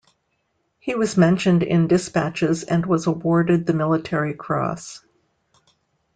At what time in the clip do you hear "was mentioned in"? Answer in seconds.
0.95-1.85